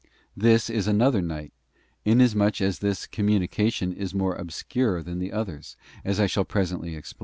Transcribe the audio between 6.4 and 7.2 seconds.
presently * Tob, vi.